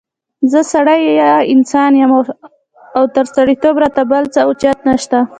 زه 0.51 0.59
سړی 0.73 1.01
یا 1.21 1.31
انسان 1.53 1.91
يم 2.01 2.11
او 2.97 3.03
تر 3.15 3.25
سړیتوبه 3.35 3.79
را 3.83 3.89
ته 3.95 4.03
بل 4.11 4.23
څه 4.33 4.39
اوچت 4.47 4.79
نشته 4.89 5.19